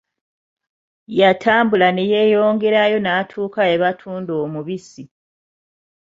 [1.19, 5.03] Yatambula ne yeeyongerayo n'atuuka we batunda omubisi.